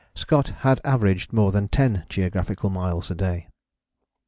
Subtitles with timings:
[0.15, 3.49] Scott had averaged more than ten geographical miles a day.